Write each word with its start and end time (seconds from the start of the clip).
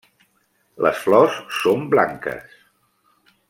Les 0.85 1.03
flors 1.03 1.37
són 1.59 1.87
blanques. 1.93 2.59